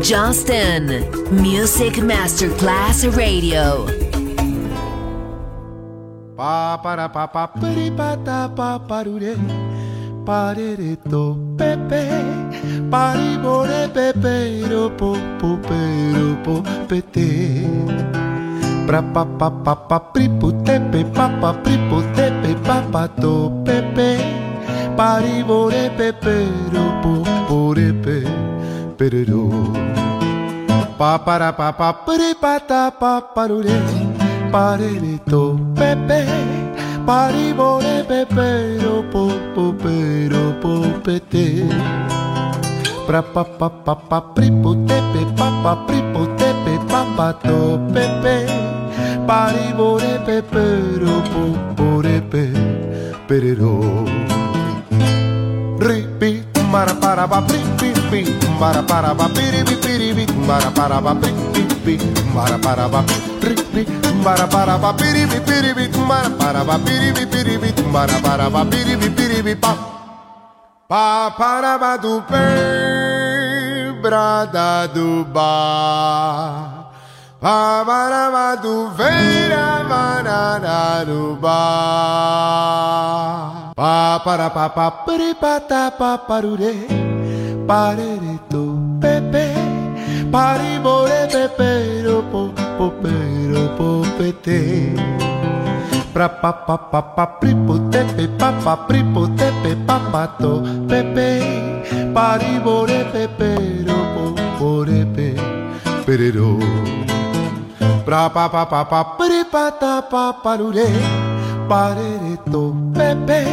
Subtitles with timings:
[0.00, 1.04] Justin.
[1.28, 3.84] Music Masterclass Radio.
[6.32, 9.36] Pa para pa pa piri pa ta pa parure
[10.24, 12.08] parere to pepe
[12.88, 15.82] pari bore pepe ro po po pe
[16.16, 16.54] ro po
[16.88, 17.60] pete
[18.88, 23.04] pra pa pa pa pa pri pu tepe pa pa pri pu tepe pa pa
[23.20, 24.16] to pepe
[24.96, 27.12] pari bore pepe ro po
[29.02, 29.50] pereró.
[30.96, 33.74] Pa para pa pa pere pa ta pa parure,
[34.54, 36.22] parereto pepe,
[37.02, 41.66] paribore pepero po po pero po pete.
[43.02, 48.46] Pra pa pa pa pa pripo tepe pa pa pripo tepe pa pa to pepe,
[49.26, 51.42] paribore pepero po
[51.74, 52.46] pore pe
[53.26, 54.06] pereró.
[56.72, 58.51] Mara para pa pri pi pi.
[58.62, 61.98] para para ba piribi piribi para para ba piribi
[62.30, 63.02] para para ba
[63.42, 63.82] piribi
[64.22, 69.56] para para ba piribi piribi para para ba piribi piribi para para ba piribi piribi
[69.58, 69.74] pa.
[70.86, 76.94] Pa para ba do pe brada do ba
[77.42, 81.58] pa para ba do vera banana do ba
[83.74, 86.86] pa para pa pa piripa ta pa parure
[87.66, 88.11] pare
[90.32, 92.48] paribore pepero po
[92.80, 94.96] popero popete.
[96.12, 101.44] Pra pa pa pa pa pripote pe pa pa pripote pe pa pa to pepe.
[102.16, 104.24] Paribore pepero po
[104.56, 105.36] pore pe
[106.08, 106.56] perero.
[108.04, 110.88] Pra pa pa pa pa pripata pa parure
[111.68, 113.44] parereto pepe.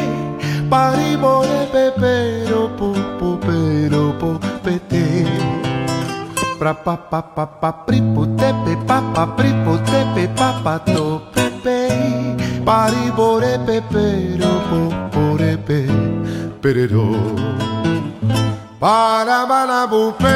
[0.72, 5.48] Paribore pepero po popero popete.
[6.59, 11.24] pra pa pa pa pa pripo tepe pa pa pripo tepe pa pa to
[11.64, 11.88] pe
[12.68, 15.88] paribore pepero popore pe
[16.59, 17.16] perero
[18.75, 20.36] para banabu pe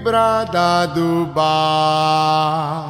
[0.00, 2.80] brada do bar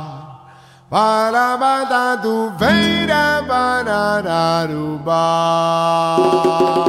[0.86, 6.79] para bada do veira bananaru bar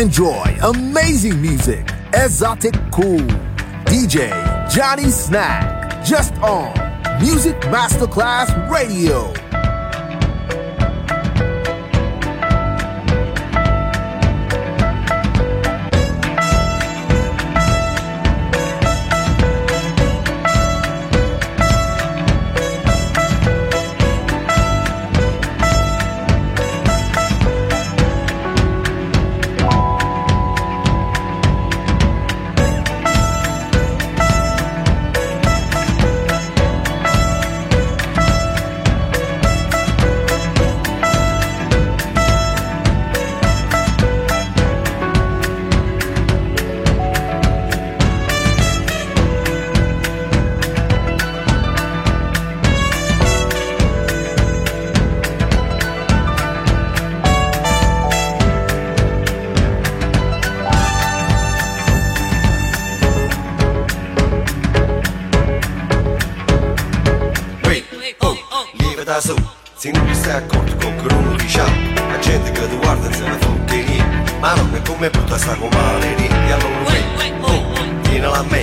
[0.00, 1.86] Enjoy amazing music.
[2.14, 3.20] Exotic Cool.
[3.84, 4.30] DJ
[4.70, 6.02] Johnny Snack.
[6.02, 6.72] Just on
[7.20, 9.39] Music Masterclass Radio.
[75.00, 76.84] me puto sa gomare Rindia non
[78.02, 78.60] Tine la me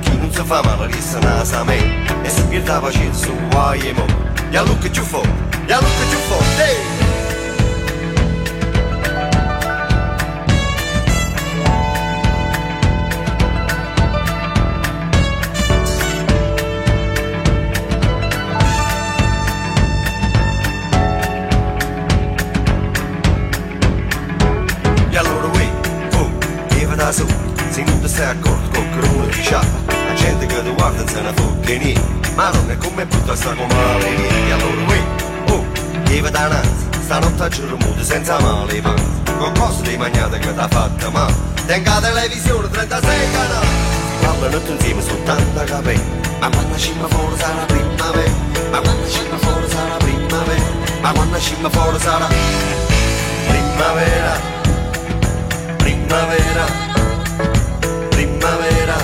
[0.00, 1.20] chi fa risa
[1.62, 1.78] me.
[2.22, 2.90] E se pierdava
[3.50, 4.04] guai e mo.
[4.50, 4.90] Che che
[6.58, 6.95] Hey!
[32.46, 33.74] Ma non è come butta sta come
[34.14, 35.02] niente Allora uè,
[35.50, 35.66] oh,
[36.04, 40.54] viva da nazi Stanotte a giorno muto senza male panzi Con cose di magnate che
[40.54, 41.34] t'ha fatta male
[41.66, 47.36] Tenga televisione 36 canali Si parlano tutti insieme su tanta capelli Ma quando scimma fuori
[47.36, 48.30] sarà primavera
[48.70, 50.64] Ma quando scimma fuori sarà primavera
[51.00, 52.26] Ma quando scimma fuori sarà
[53.48, 54.40] Primavera
[55.78, 56.94] Primavera
[58.10, 58.96] primavera,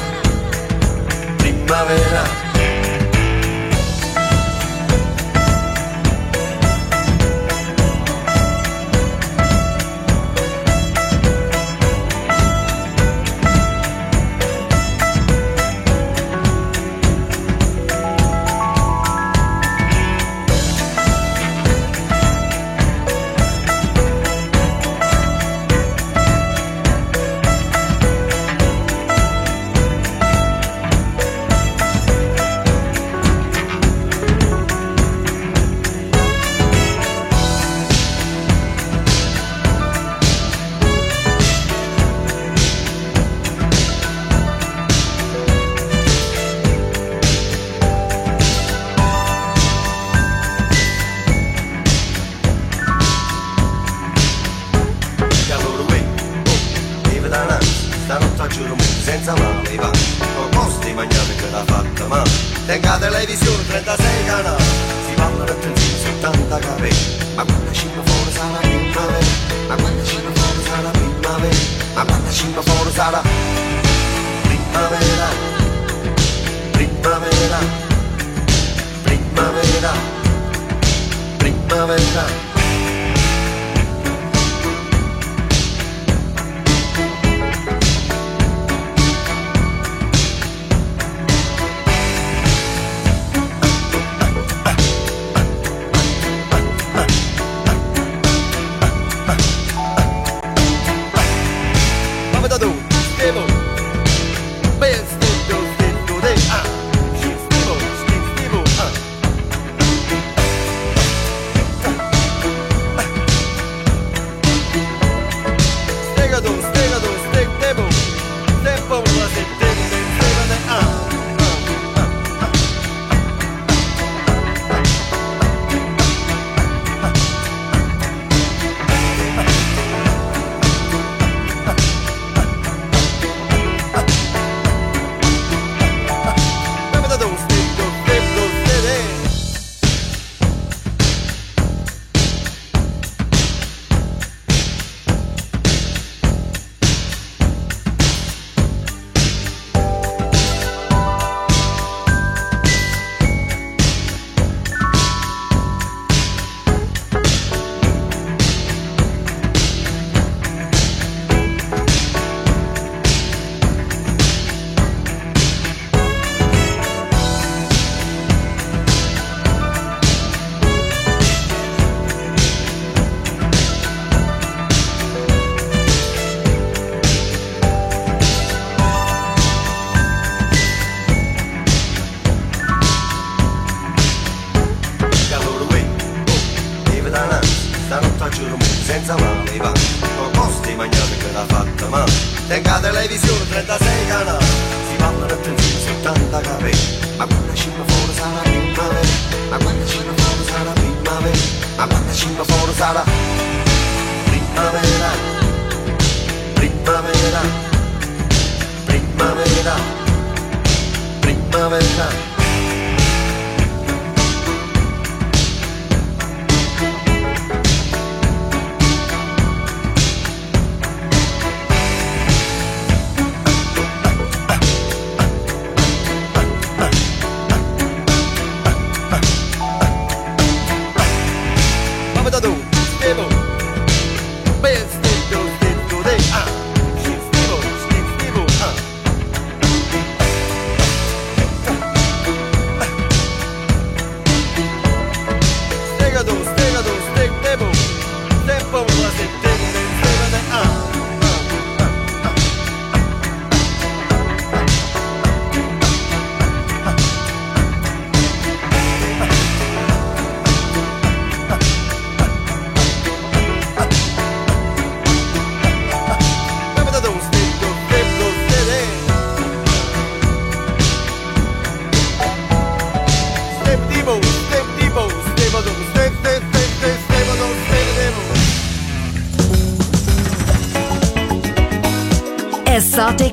[1.39, 2.42] primavera.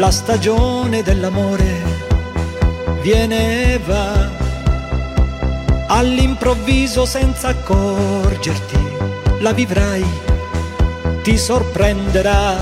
[0.00, 1.82] La stagione dell'amore
[3.02, 4.30] viene e va
[5.88, 8.78] all'improvviso senza accorgerti,
[9.40, 10.02] la vivrai,
[11.22, 12.56] ti sorprenderà.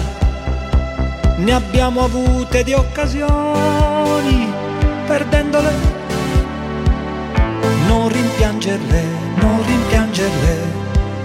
[1.37, 4.53] Ne abbiamo avute di occasioni,
[5.07, 5.72] perdendole.
[7.87, 9.05] Non rimpiangerle,
[9.37, 10.57] non rimpiangerle,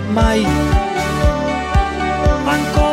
[0.10, 0.46] mai.
[2.46, 2.93] Ancora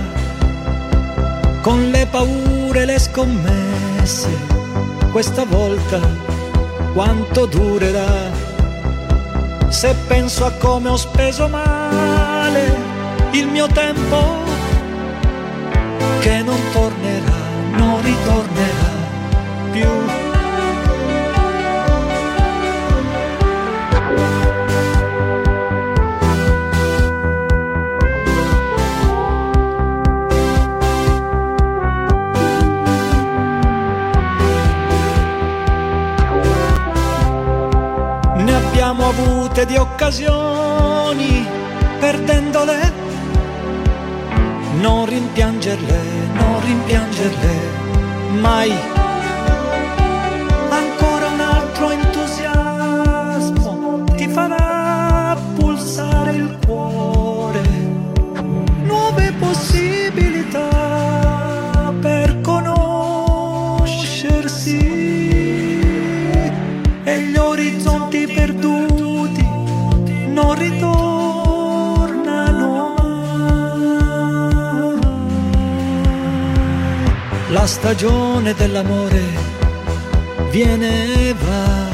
[1.71, 4.27] con le paure le scommesse.
[5.09, 5.99] Questa volta
[6.93, 8.29] quanto durerà?
[9.69, 12.75] Se penso a come ho speso male
[13.31, 14.19] il mio tempo
[16.19, 17.39] che non tornerà
[17.77, 18.80] non ritornerà
[39.61, 41.45] avute di occasioni,
[41.99, 43.09] perdendole
[44.79, 45.99] non rimpiangerle,
[46.33, 47.59] non rimpiangerle
[48.39, 48.90] mai.
[70.61, 72.19] Ritornano.
[77.49, 79.23] La stagione dell'amore
[80.49, 81.89] viene e va,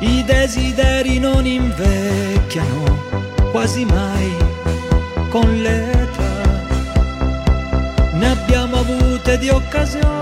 [0.00, 3.00] i desideri non invecchiano
[3.50, 4.36] quasi mai
[5.30, 6.42] con l'età,
[8.12, 10.21] ne abbiamo avute di occasioni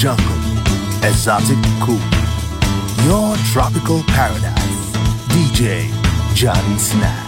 [0.00, 0.24] Jungle.
[1.02, 2.00] Exotic Cool.
[3.04, 4.56] Your tropical paradise.
[5.28, 5.90] DJ
[6.34, 7.19] Johnny Snap.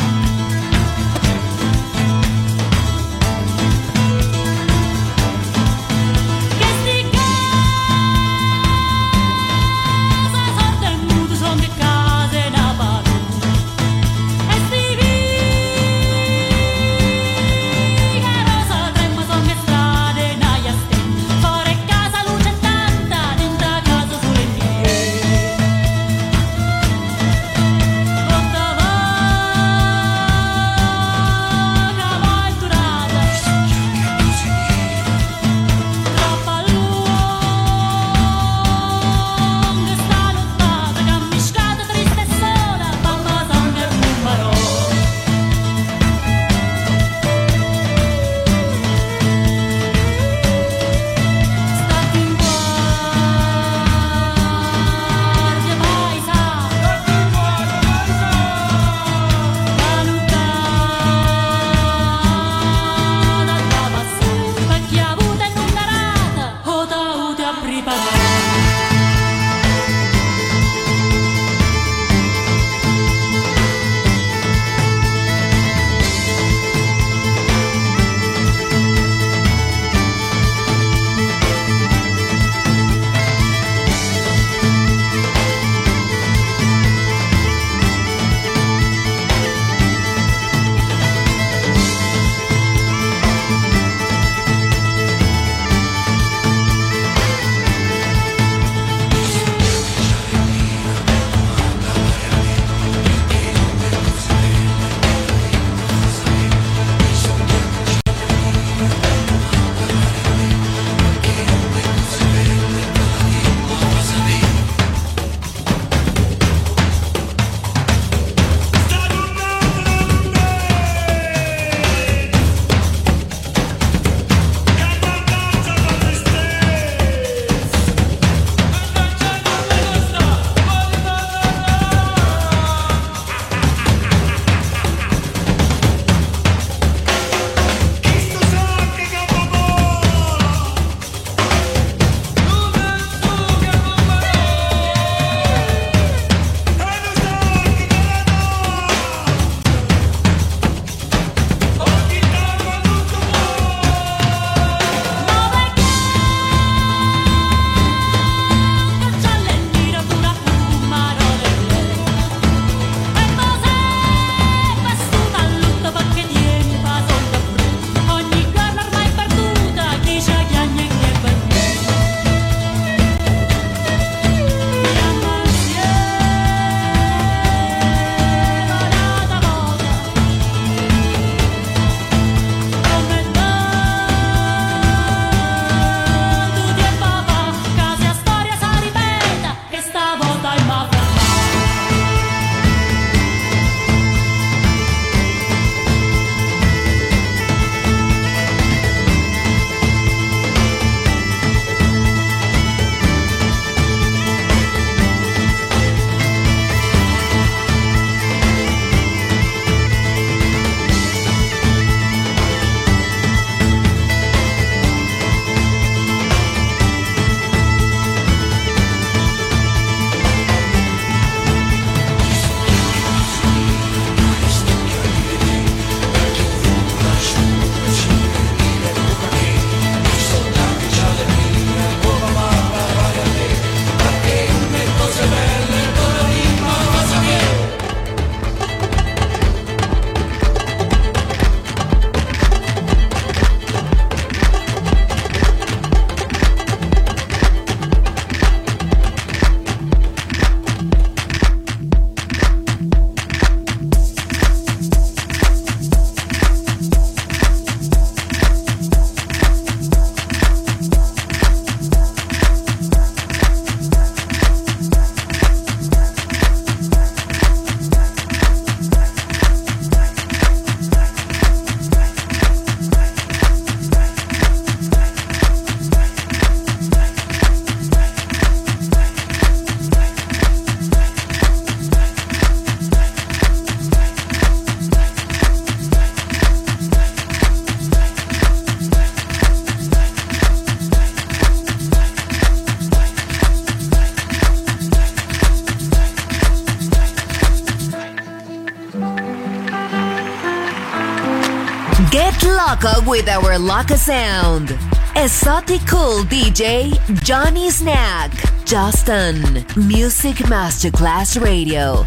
[303.13, 304.71] with our Laka sound.
[305.17, 308.33] Exotic cool DJ Johnny Snack,
[308.65, 309.37] Justin,
[309.77, 312.07] Music Masterclass Radio.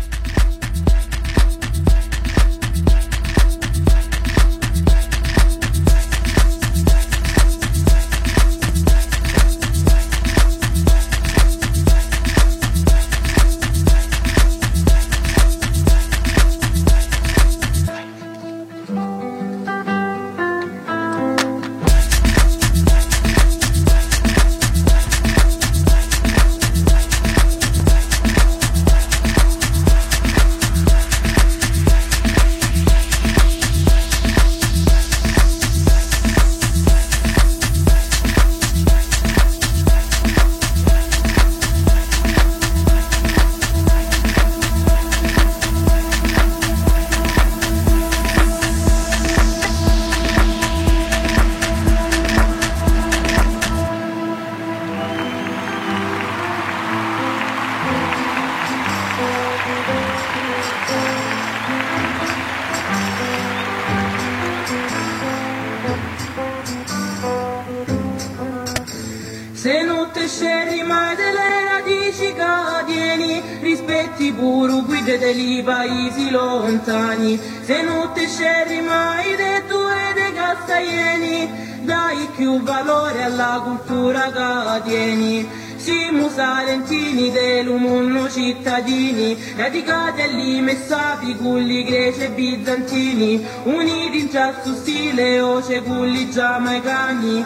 [89.65, 97.43] radicati messati culli greci e bizantini, uniti in già su stile o cegulli giamaicani,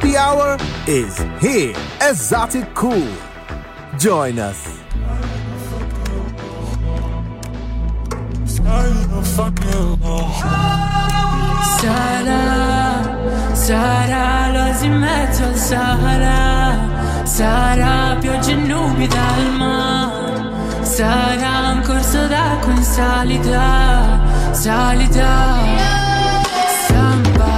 [0.00, 1.74] happy hour is here.
[2.00, 3.08] Exotic Cool.
[3.98, 4.66] Join us.
[18.50, 20.38] e nubi dal mare
[21.72, 24.18] un corso d'acqua in salita,
[24.52, 25.58] salita
[26.88, 27.50] Samba,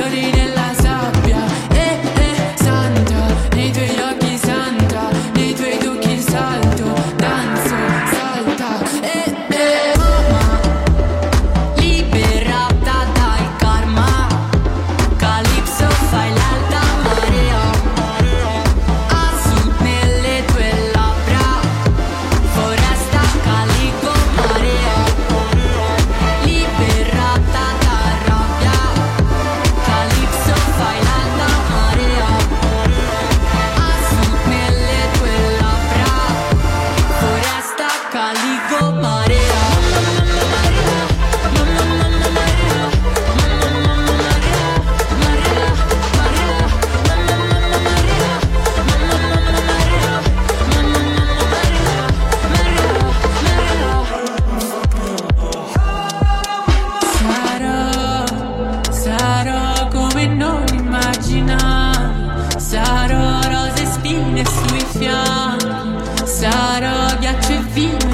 [0.00, 0.39] Could it
[67.80, 68.09] feel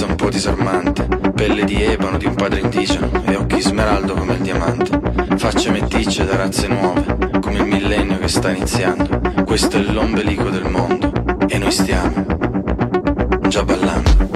[0.00, 4.34] bellezza un po' disarmante, pelle di ebano di un padre indigeno e occhi smeraldo come
[4.34, 4.98] il diamante,
[5.36, 10.68] facce meticce da razze nuove, come il millennio che sta iniziando, questo è l'ombelico del
[10.68, 11.12] mondo
[11.48, 12.24] e noi stiamo
[13.48, 14.28] già ballando.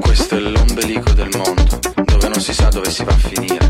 [0.00, 3.65] Questo è l'ombelico del mondo, dove non si sa dove si va a finire.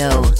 [0.00, 0.39] Radio.